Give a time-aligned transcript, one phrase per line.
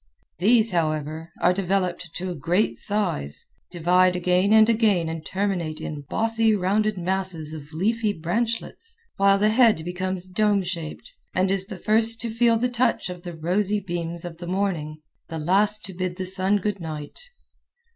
[0.39, 6.05] These, however, are developed to a great size, divide again and again and terminate in
[6.09, 11.67] bossy, rounded masses of leafy branch lets, while the head becomes dome shaped, and is
[11.67, 15.85] the first to feel the touch of the rosy beams of the morning, the last
[15.85, 17.19] to bid the sun good night.